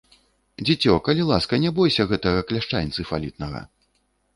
Дзіцё, 0.67 0.95
калі 1.09 1.27
ласка, 1.33 1.61
ня 1.67 1.75
бойся 1.83 2.09
гэтага 2.15 2.39
кляшча 2.49 2.77
энцыфалітнага. 2.87 3.69